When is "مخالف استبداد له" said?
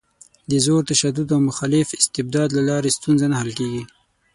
1.49-2.61